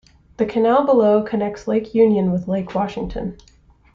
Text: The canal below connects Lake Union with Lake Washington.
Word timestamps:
The 0.37 0.47
canal 0.47 0.83
below 0.87 1.21
connects 1.21 1.67
Lake 1.67 1.93
Union 1.93 2.31
with 2.31 2.47
Lake 2.47 2.73
Washington. 2.73 3.37